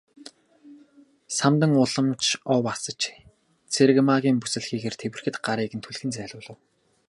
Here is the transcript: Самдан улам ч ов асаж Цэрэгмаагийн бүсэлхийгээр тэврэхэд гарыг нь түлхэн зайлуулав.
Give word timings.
Самдан 1.37 1.71
улам 1.81 2.07
ч 2.23 2.25
ов 2.55 2.63
асаж 2.73 3.01
Цэрэгмаагийн 3.71 4.37
бүсэлхийгээр 4.39 4.95
тэврэхэд 4.97 5.35
гарыг 5.45 5.71
нь 5.75 5.83
түлхэн 5.85 6.11
зайлуулав. 6.15 6.57